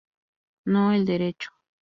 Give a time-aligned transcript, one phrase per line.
[0.65, 1.51] No, el derecho"".